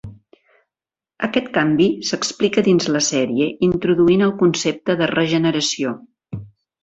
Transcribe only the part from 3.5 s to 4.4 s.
introduint el